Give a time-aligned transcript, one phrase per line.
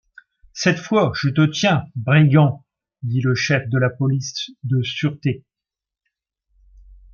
[0.53, 2.65] Cette fois, je te tiens, brigand!
[3.03, 5.45] dit le chef de la police de sûreté.